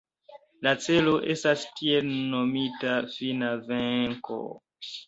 La 0.67 0.71
celo 0.85 1.13
estas 1.35 1.67
tiel 1.81 2.11
nomita 2.33 2.99
fina 3.15 3.55
venko. 3.71 4.45